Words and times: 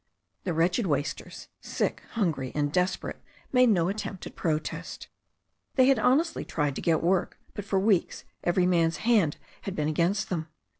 The 0.45 0.53
wretched 0.55 0.87
wasters, 0.87 1.47
sick, 1.59 2.01
hungry 2.13 2.51
and 2.55 2.73
desperate, 2.73 3.21
made 3.51 3.69
no 3.69 3.87
at 3.87 3.99
tempt 3.99 4.25
at 4.25 4.35
protest. 4.35 5.09
They 5.75 5.85
had 5.89 5.99
honestly 5.99 6.43
tried 6.43 6.75
to 6.77 6.81
get 6.81 7.03
work, 7.03 7.37
but 7.53 7.65
for 7.65 7.79
weeks 7.79 8.23
every 8.43 8.65
man's 8.65 8.97
hand 9.05 9.37
had 9.61 9.75
been 9.75 9.87
against 9.87 10.31
them. 10.31 10.47